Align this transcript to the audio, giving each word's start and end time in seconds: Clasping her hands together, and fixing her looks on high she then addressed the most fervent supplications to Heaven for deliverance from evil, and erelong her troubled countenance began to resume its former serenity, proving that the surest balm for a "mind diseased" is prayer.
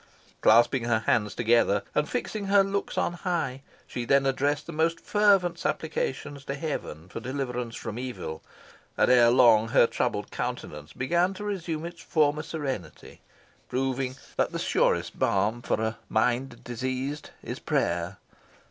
Clasping 0.41 0.85
her 0.85 1.01
hands 1.01 1.35
together, 1.35 1.83
and 1.93 2.09
fixing 2.09 2.45
her 2.45 2.63
looks 2.63 2.97
on 2.97 3.13
high 3.13 3.61
she 3.85 4.03
then 4.03 4.25
addressed 4.25 4.65
the 4.65 4.71
most 4.73 4.99
fervent 4.99 5.59
supplications 5.59 6.43
to 6.45 6.55
Heaven 6.55 7.07
for 7.07 7.19
deliverance 7.19 7.75
from 7.75 7.99
evil, 7.99 8.41
and 8.97 9.11
erelong 9.11 9.67
her 9.67 9.85
troubled 9.85 10.31
countenance 10.31 10.91
began 10.91 11.35
to 11.35 11.43
resume 11.43 11.85
its 11.85 12.01
former 12.01 12.41
serenity, 12.41 13.21
proving 13.69 14.15
that 14.37 14.51
the 14.51 14.57
surest 14.57 15.19
balm 15.19 15.61
for 15.61 15.79
a 15.79 15.99
"mind 16.09 16.63
diseased" 16.63 17.29
is 17.43 17.59
prayer. 17.59 18.17